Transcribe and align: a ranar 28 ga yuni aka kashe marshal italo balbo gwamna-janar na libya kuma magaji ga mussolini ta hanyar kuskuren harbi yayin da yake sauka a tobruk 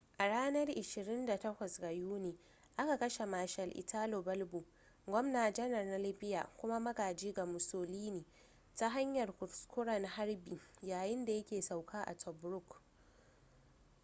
a 0.17 0.27
ranar 0.27 0.69
28 0.69 1.79
ga 1.81 1.91
yuni 1.91 2.37
aka 2.77 2.97
kashe 2.97 3.25
marshal 3.25 3.69
italo 3.77 4.21
balbo 4.21 4.63
gwamna-janar 5.07 5.85
na 5.85 5.97
libya 5.97 6.47
kuma 6.57 6.79
magaji 6.79 7.33
ga 7.33 7.45
mussolini 7.45 8.25
ta 8.75 8.89
hanyar 8.89 9.31
kuskuren 9.37 10.05
harbi 10.05 10.59
yayin 10.81 11.25
da 11.25 11.31
yake 11.33 11.61
sauka 11.61 12.03
a 12.05 12.15
tobruk 12.17 12.81